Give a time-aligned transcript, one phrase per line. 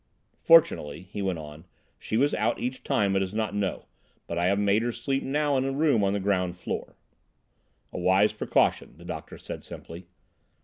[0.41, 1.67] "Fortunately," he went on,
[1.99, 3.85] "she was out each time and does not know.
[4.25, 6.95] But I have made her sleep now in a room on the ground floor."
[7.93, 10.07] "A wise precaution," the doctor said simply.